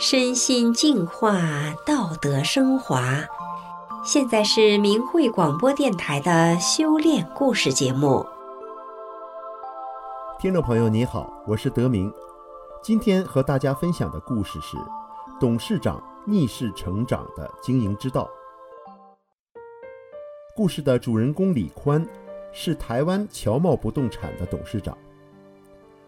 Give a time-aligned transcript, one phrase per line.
[0.00, 1.38] 身心净化，
[1.84, 3.18] 道德升华。
[4.02, 8.24] 现在是明慧广播电台的修炼故事节目。
[10.38, 12.10] 听众朋友，你好，我是德明。
[12.82, 14.78] 今天和大家分享的故事是
[15.38, 18.26] 董事长逆势成长的经营之道。
[20.56, 22.08] 故事的主人公李宽
[22.54, 24.96] 是台湾侨贸不动产的董事长。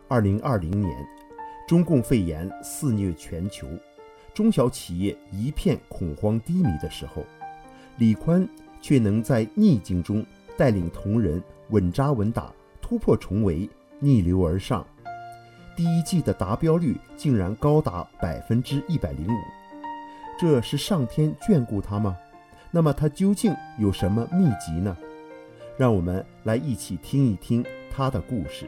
[0.08, 1.06] 二零二零年，
[1.72, 3.66] 中共肺炎肆虐全球，
[4.34, 7.24] 中小企业一片恐慌低迷的时候，
[7.96, 8.46] 李宽
[8.82, 10.22] 却能在逆境中
[10.54, 13.66] 带领同仁稳扎稳打，突破重围，
[14.00, 14.86] 逆流而上。
[15.74, 19.38] 第一季的达标率竟然高达百分之一百零五，
[20.38, 22.14] 这是上天眷顾他吗？
[22.70, 24.94] 那么他究竟有什么秘籍呢？
[25.78, 28.66] 让我们来一起听一听他的故事。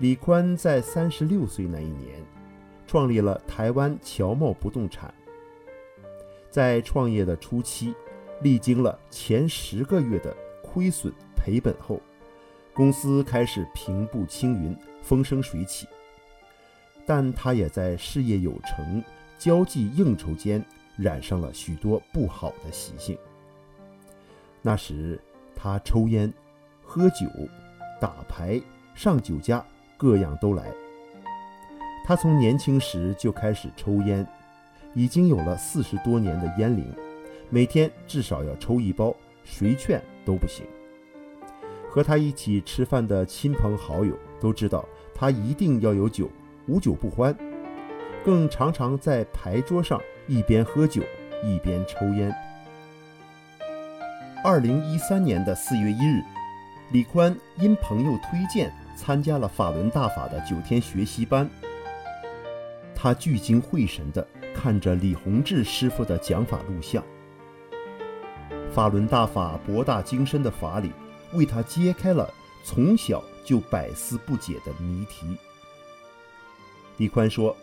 [0.00, 2.24] 李宽在三十六岁那一年，
[2.86, 5.12] 创立了台湾侨贸不动产。
[6.48, 7.94] 在创业的初期，
[8.40, 12.00] 历经了前十个月的亏损赔本后，
[12.72, 15.86] 公司开始平步青云，风生水起。
[17.04, 19.04] 但他也在事业有成、
[19.36, 20.64] 交际应酬间
[20.96, 23.18] 染上了许多不好的习性。
[24.62, 25.20] 那时，
[25.54, 26.32] 他抽烟、
[26.82, 27.26] 喝酒、
[28.00, 28.58] 打牌、
[28.94, 29.62] 上酒家。
[30.00, 30.64] 各样都来。
[32.06, 34.26] 他从年轻时就开始抽烟，
[34.94, 36.90] 已经有了四十多年的烟龄，
[37.50, 40.64] 每天至少要抽一包，谁劝都不行。
[41.90, 46.30] 和他一起吃饭的亲朋好友都知道，他一定要有酒，
[46.66, 47.36] 无酒不欢，
[48.24, 51.02] 更常常在牌桌上一边喝酒
[51.44, 52.34] 一边抽烟。
[54.42, 56.22] 二零一三年的四月一日，
[56.90, 58.72] 李宽因朋友推荐。
[59.00, 61.48] 参加了法轮大法的九天学习班，
[62.94, 67.02] 他聚精会神地看着李洪志师傅的讲法录像。
[68.70, 70.92] 法轮大法博大精深的法理，
[71.32, 72.28] 为他揭开了
[72.62, 75.34] 从小就百思不解的谜题。
[76.98, 77.56] 李宽说：“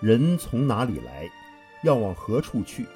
[0.00, 1.28] 人从哪里来，
[1.82, 2.86] 要往何处去？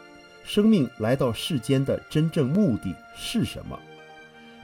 [0.43, 3.79] 生命来到世间的真正目的是什么？”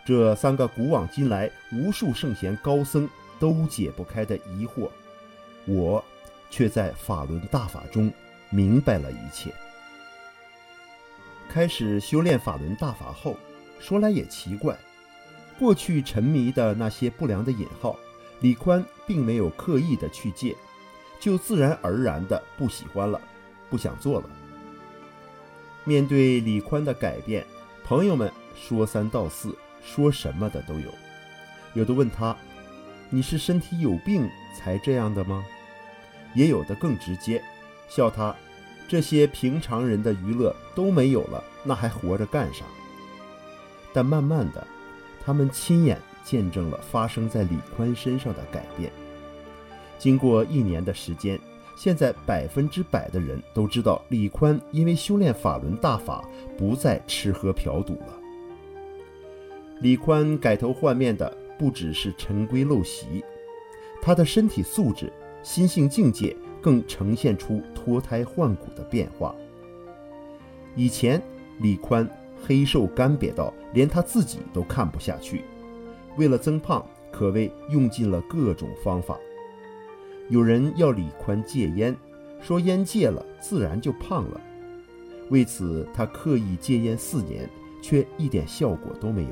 [0.04, 3.08] 这三个古往今来无数圣贤高僧
[3.40, 4.90] 都解不开的疑惑，
[5.66, 6.04] 我
[6.50, 8.12] 却在法轮大法中
[8.50, 9.50] 明白了一切。
[11.48, 13.36] 开始修炼法轮大法后，
[13.80, 14.76] 说来也奇怪，
[15.58, 17.96] 过去沉迷的那些不良的引号，
[18.40, 20.54] 李宽并没有刻意的去戒，
[21.18, 23.18] 就自然而然的不喜欢了，
[23.70, 24.28] 不想做了。
[25.84, 27.46] 面对李宽的改变，
[27.84, 29.56] 朋友们说三道四。
[29.84, 30.88] 说什么的都有，
[31.74, 32.34] 有的问他
[33.10, 35.44] ：“你是身体有病才这样的吗？”
[36.34, 37.40] 也有的更直接，
[37.88, 38.34] 笑他
[38.88, 42.64] ：“这些平常人的娱乐都没有了，那还活着干啥？”
[43.92, 44.66] 但慢慢的，
[45.24, 48.90] 他们亲眼见证了发生在李宽身上的改变。
[49.98, 51.38] 经过一年的时间，
[51.76, 56.24] 现在百分之百的人都知道李宽因为修炼法轮大法，
[56.58, 58.23] 不再吃喝嫖赌了。
[59.80, 63.22] 李宽改头换面的不只是陈规陋习，
[64.00, 65.12] 他的身体素质、
[65.42, 69.34] 心性境界更呈现出脱胎换骨的变化。
[70.74, 71.22] 以前，
[71.60, 72.08] 李宽
[72.42, 75.42] 黑瘦干瘪到连他自己都看不下去，
[76.16, 79.18] 为了增胖，可谓用尽了各种方法。
[80.28, 81.94] 有人要李宽戒烟，
[82.40, 84.40] 说烟戒了自然就胖了。
[85.30, 87.48] 为此，他刻意戒烟四年，
[87.82, 89.30] 却一点效果都没有。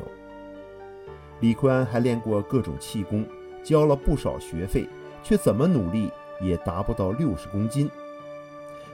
[1.43, 3.27] 李宽还练过各种气功，
[3.65, 4.89] 交了不少学费，
[5.25, 6.09] 却怎么努力
[6.41, 7.91] 也达不到六十公斤。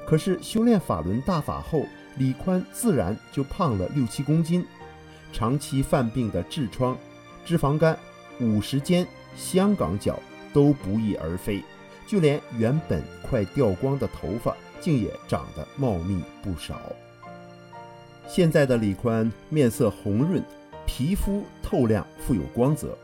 [0.07, 1.85] 可是修炼法轮大法后，
[2.17, 4.65] 李宽自然就胖了六七公斤。
[5.31, 6.97] 长期犯病的痔疮、
[7.45, 7.95] 脂肪肝、
[8.41, 9.07] 五十肩、
[9.37, 10.19] 香港脚
[10.55, 11.63] 都不翼而飞，
[12.07, 16.81] 就连原本快掉光的头发，竟也长得茂密不少。
[18.27, 20.43] 现在的李宽面色红润。
[20.89, 22.97] 皮肤透亮，富有光泽。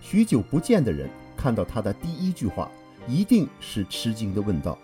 [0.00, 2.70] 许久不见的人看到他的第一句话，
[3.06, 4.78] 一定是吃惊地问道：“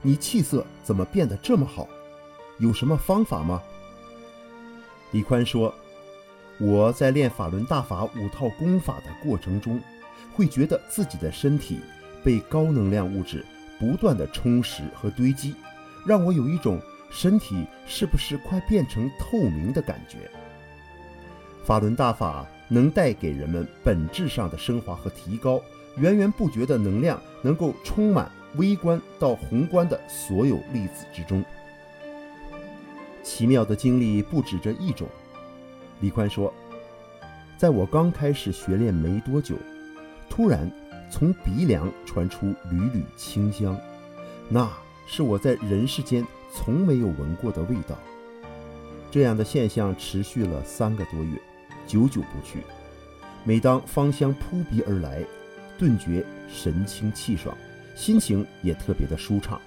[0.00, 1.86] 你气色怎么变得这么好？
[2.58, 3.62] 有什么方法吗？”
[5.12, 5.72] 李宽说
[6.58, 9.78] ：“我在练法轮大法五套功法的过程中，
[10.32, 11.78] 会觉得自己的身体
[12.24, 13.44] 被高能量物质
[13.78, 15.54] 不断地充实和堆积，
[16.06, 16.80] 让我有一种
[17.10, 20.18] 身体是不是快变成透明的感觉。”
[21.64, 25.60] 法轮大法能带给人们本质上的升华和提高，
[25.96, 31.44] 源源不绝的能量能够充满微观到宏观的所有粒子之中。
[33.22, 35.08] 奇妙的经历不止这一种。
[36.00, 36.52] 李宽说，
[37.56, 39.54] 在我刚开始学练没多久，
[40.28, 40.68] 突然
[41.08, 43.78] 从鼻梁传出缕缕清香，
[44.48, 44.68] 那
[45.06, 47.96] 是我在人世间从没有闻过的味道。
[49.12, 51.40] 这样的现象持续了三个多月，
[51.86, 52.62] 久久不去。
[53.44, 55.24] 每当芳香扑鼻而来，
[55.78, 57.56] 顿觉神清气爽，
[57.96, 59.60] 心情也特别的舒畅。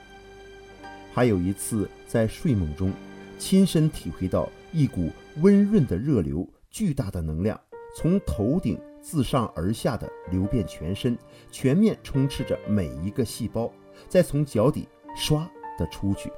[1.14, 2.92] 还有一次在睡梦中，
[3.38, 7.60] 亲身体会到一股温润的热流，巨大的能量
[7.98, 11.18] 从头顶自上而下的流遍全身，
[11.52, 13.72] 全面充斥着每一个细胞，
[14.10, 14.88] 再从脚底
[15.18, 15.48] 唰
[15.78, 16.32] 的出去。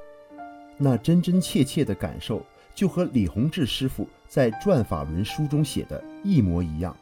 [0.76, 6.94] 那真真切切的感受，就和李洪志师傅在《转法轮》书中写的一模一样。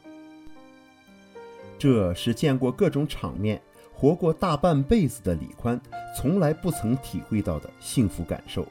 [1.77, 3.61] 这是见过各种场面、
[3.93, 5.79] 活过大半辈子的李宽
[6.15, 8.65] 从来不曾体会到的幸福感受。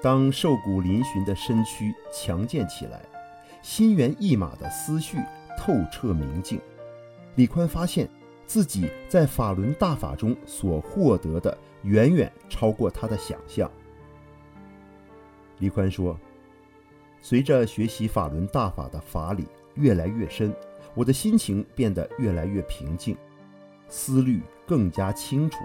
[0.00, 3.02] 当瘦骨嶙峋的身躯强健起来，
[3.60, 5.18] 心猿意马的思绪
[5.58, 6.60] 透彻明净，
[7.34, 8.08] 李宽发现
[8.46, 13.68] 自己在法轮大法中所获得的远远超过他的想象。
[15.58, 16.16] 李宽说
[17.20, 20.54] ：“随着学习法轮大法的法理越来越深。”
[20.94, 23.16] 我的心情变得越来越平静，
[23.88, 25.58] 思虑更加清楚，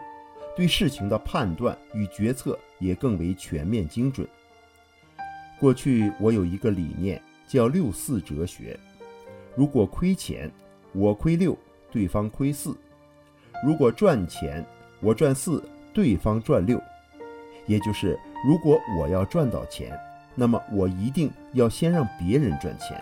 [0.55, 4.27] 对事情的判断与决策也更为全面精准。
[5.59, 8.79] 过去我有一个理念叫六四哲学：
[9.55, 10.51] 如果亏钱，
[10.91, 11.57] 我亏六，
[11.89, 12.71] 对方亏四；
[13.65, 14.63] 如果赚钱，
[14.99, 15.63] 我赚四，
[15.93, 16.79] 对方赚六。
[17.65, 19.97] 也就是，如果我要赚到钱，
[20.35, 23.01] 那么我一定要先让别人赚钱。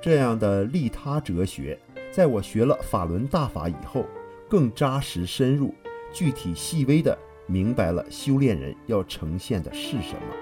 [0.00, 1.78] 这样的利他哲学，
[2.10, 4.04] 在我学了法轮大法以后，
[4.48, 5.74] 更扎实深入，
[6.12, 7.16] 具体细微地
[7.46, 10.34] 明白了修炼人要呈现的是什么。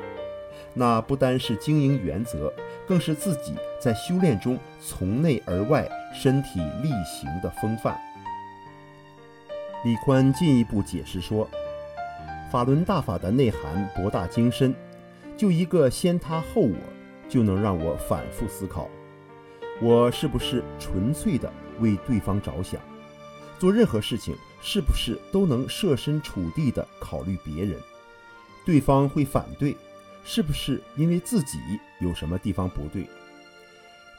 [0.75, 2.53] 那不单是经营原则，
[2.87, 7.99] 更是自己在修炼中从内而外身体力行的风范。
[9.85, 11.49] 李宽进一步解释说，
[12.51, 14.75] 法轮大法的内涵博大精深，
[15.39, 16.77] 就一个先他后我，
[17.29, 18.91] 就能让我反复思考。
[19.81, 22.81] 我是不是纯粹的为对方着想？
[23.57, 27.79] 做任何事情是不是都能设身处地的考虑别人？
[28.67, 29.77] 对方会反对，
[30.25, 31.59] 是不是因为自己
[32.01, 33.09] 有什么地方不对？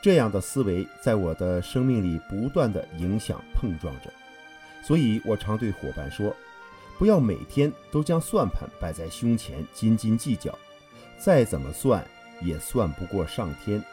[0.01, 4.09] 这样的思维在我的生命里不断的影响碰撞着，
[4.81, 6.33] 所以我常对伙伴说：
[6.97, 10.57] 不要每天都将算盘摆在胸前斤斤计较，
[11.19, 12.03] 再怎么算
[12.41, 13.83] 也算不过上天。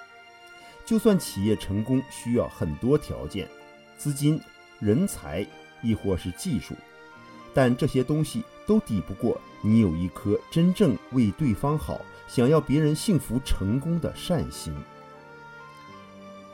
[0.84, 3.48] 就算企业成功需要很多条件，
[3.98, 4.40] 资金、
[4.78, 5.44] 人才，
[5.82, 6.74] 亦或是技术，
[7.52, 14.72] 但这些东西都抵不过你有一颗真正为对方好、想要别人幸福成功的善心。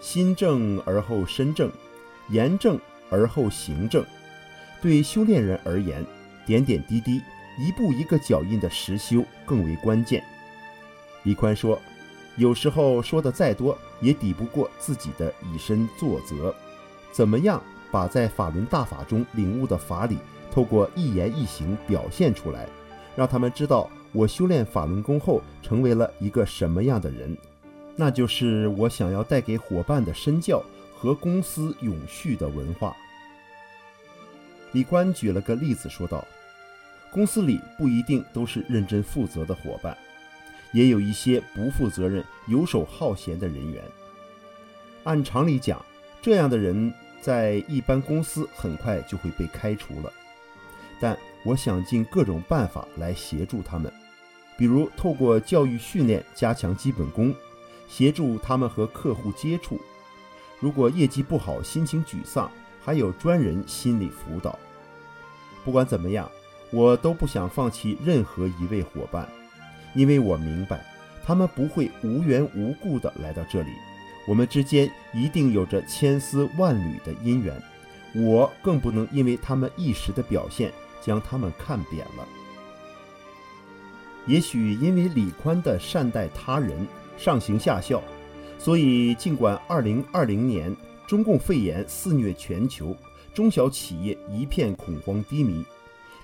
[0.00, 1.70] 心正而后身正，
[2.30, 2.80] 言正
[3.10, 4.04] 而后行正。
[4.80, 6.04] 对修炼人而言，
[6.46, 7.20] 点点滴滴、
[7.58, 10.24] 一步一个脚印的实修更为关键。
[11.24, 11.80] 李宽说。
[12.36, 16.54] 有时候说的再多，也抵不过自己的以身作则。
[17.10, 20.16] 怎么样把在法轮大法中领悟的法理，
[20.50, 22.66] 透过一言一行表现出来，
[23.14, 27.36] 让他们知道我修炼法轮功后成为了一个什么样的人？
[27.96, 30.64] 那就是我想要带给伙伴的身教
[30.96, 32.96] 和公司永续的文化。
[34.72, 36.26] 李宽举了个例子说道：
[37.10, 39.94] 公司里不一定都是认真负责的伙伴。
[40.72, 43.82] 也有一些不负责任、游手好闲的人员。
[45.04, 45.84] 按常理讲，
[46.20, 50.12] 这样的人在一般公司很快就会被开除了。
[51.00, 53.92] 但我想尽各种办法来协助他们，
[54.56, 57.34] 比如透过教育训练加强基本功，
[57.88, 59.80] 协助他们和客户接触。
[60.60, 62.48] 如果业绩不好、心情沮丧，
[62.84, 64.56] 还有专人心理辅导。
[65.64, 66.30] 不管怎么样，
[66.70, 69.28] 我都不想放弃任何一位伙伴。
[69.94, 70.84] 因为我明白，
[71.24, 73.70] 他们不会无缘无故地来到这里，
[74.26, 77.54] 我们之间一定有着千丝万缕的因缘。
[78.14, 80.70] 我更不能因为他们一时的表现，
[81.00, 82.28] 将他们看扁了。
[84.26, 88.02] 也许因为李宽的善待他人，上行下效，
[88.58, 92.96] 所以尽管2020年中共肺炎肆虐全球，
[93.34, 95.64] 中小企业一片恐慌低迷，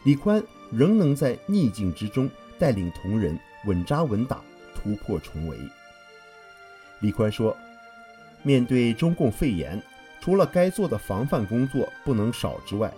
[0.05, 3.39] 李宽仍能在逆境之中带领同仁。
[3.67, 4.41] 稳扎稳打，
[4.75, 5.59] 突破重围。
[7.01, 7.57] 李宽说
[8.43, 9.81] ：“面对中共肺炎，
[10.21, 12.93] 除了该做的防范工作不能少之外，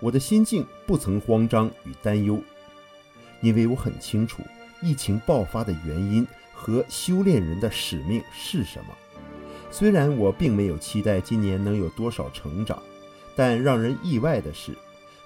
[0.00, 2.42] 我的心境不曾慌张与担忧，
[3.40, 4.42] 因为我很清楚
[4.80, 8.94] 疫情爆发的原因和修炼人的使命是什么。
[9.70, 12.82] 虽然我并没有期待今年能有多少成长，
[13.36, 14.76] 但让人意外的是，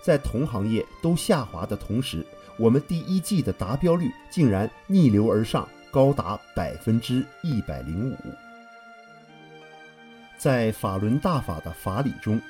[0.03, 2.27] 在同行业都下滑的同时，
[2.57, 8.17] 我们第一季的达标率竟然逆流而上，高达百分之一百零五。
[10.39, 12.41] 在法轮大法的法理中，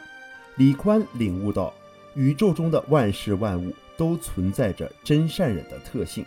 [0.57, 1.73] 李宽领悟到，
[2.15, 6.25] 宇宙中的万事万物都存在着真善忍的特性。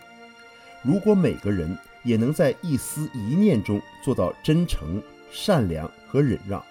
[0.82, 6.64] 如果每个人也能在一丝一念中做到真诚、善良和忍让，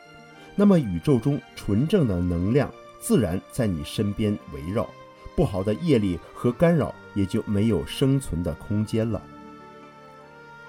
[0.55, 4.89] 那么宇宙中纯正的能量自然在你身边围绕，
[5.37, 9.21] 不好的业力和干扰也就没有生存的空间了。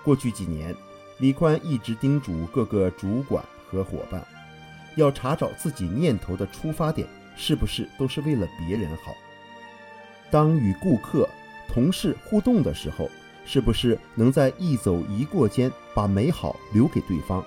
[0.05, 0.77] 过去几年，
[1.17, 4.23] 李宽一直叮嘱各个主管和伙伴，
[4.95, 9.15] 要查找自己念头的出发点是不是都是为了别人好。
[10.31, 11.27] 当与顾客、
[11.67, 13.11] 同事互动的时候，
[13.47, 17.43] 是不是能在一走一过间把美好留给对方？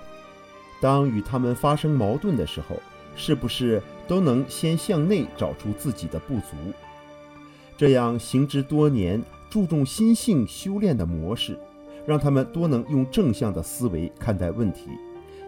[0.80, 2.82] 当与他们发生矛盾的时候，
[3.14, 6.56] 是不是都能先向内找出自己的不足？
[7.82, 9.20] 这样行之多年、
[9.50, 11.58] 注重心性修炼的模式，
[12.06, 14.90] 让他们多能用正向的思维看待问题，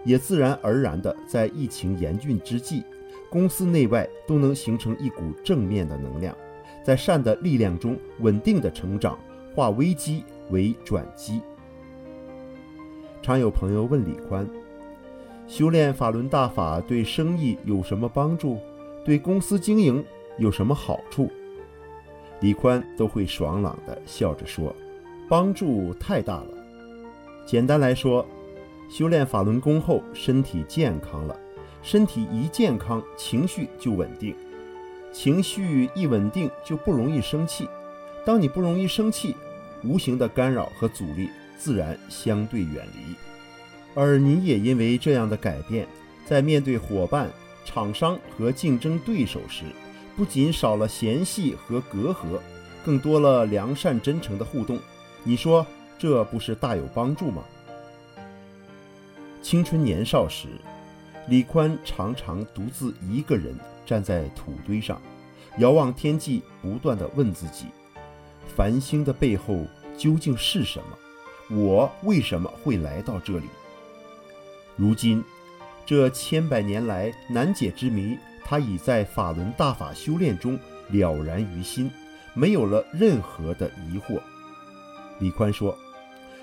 [0.05, 2.83] 也自然而然地在疫情严峻之际，
[3.31, 6.37] 公司内外都能形成一股正面的能量，
[6.85, 9.17] 在善的力量中稳定的成长，
[9.55, 11.41] 化危机为转机。
[13.23, 14.45] 常有朋友问李宽。
[15.47, 18.59] 修炼法轮大法对生意有什么帮助？
[19.05, 20.05] 对公司经营
[20.37, 21.31] 有什么好处？
[22.41, 24.75] 李宽都会爽朗地笑着说
[25.29, 26.49] ：“帮助太大了。
[27.47, 28.27] 简单来说，
[28.91, 31.37] 修炼法轮功后，身体健康了。
[31.83, 34.35] 身体一健康，情绪就稳定。
[35.13, 37.69] 情绪一稳定，就不容易生气。
[38.25, 39.37] 当你不容易生气，
[39.83, 43.15] 无形的干扰和阻力自然相对远离。”
[43.95, 45.87] 而你也因为这样的改变，
[46.27, 47.31] 在面对伙伴、
[47.65, 49.67] 厂商和竞争对手时，
[50.17, 52.39] 不仅少了嫌隙和隔阂，
[52.85, 54.79] 更多了良善真诚的互动。
[55.23, 55.67] 你说
[55.99, 57.43] 这不是大有帮助吗？
[59.43, 60.49] 青春年少时，
[61.29, 63.55] 李宽常常独自一个人
[63.85, 65.01] 站在土堆上，
[65.59, 67.67] 遥望天际，不断地问自己：
[68.57, 69.67] 繁星的背后
[69.97, 71.57] 究竟是什么？
[71.57, 73.47] 我为什么会来到这里？
[74.77, 75.23] 如今，
[75.85, 80.59] 这千百年来难解之谜，他已在法轮大法修炼中
[80.91, 81.91] 了然于心，
[82.35, 84.21] 没有了任何的疑惑。
[85.19, 85.77] 李宽说：“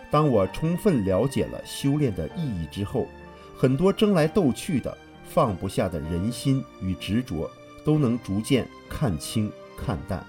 [0.10, 3.08] 当我充分了解了修炼的意义之后，
[3.56, 7.50] 很多争来斗去的、放不下的人心与执着，
[7.86, 10.26] 都能逐渐看清看淡。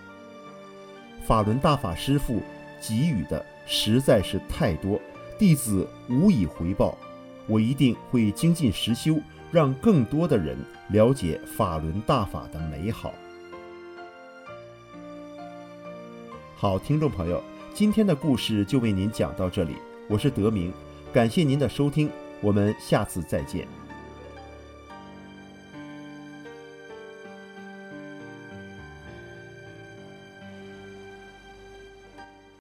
[1.25, 2.43] 法轮大法师父
[2.81, 5.01] 给予的实在是太多，
[5.39, 6.97] 弟子无以回报。”
[7.49, 9.19] 我一定会精进实修，
[9.53, 10.57] 让更多的人
[10.89, 13.13] 了解法轮大法的美好。
[16.57, 17.43] 好，听众朋友，
[17.75, 19.77] 今天的故事就为您讲到这里，
[20.09, 20.73] 我是德明，
[21.13, 22.09] 感谢您的收听，
[22.41, 23.69] 我们下次再见。